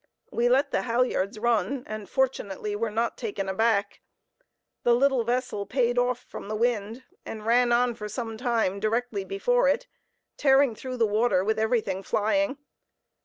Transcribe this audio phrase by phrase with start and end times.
[0.31, 4.01] We let the halyards run, and fortunately were not taken aback.
[4.81, 9.23] The little vessel "paid off" from the wind, and ran on for some time directly
[9.23, 9.85] before it,
[10.37, 12.57] tearing through the water with everything flying.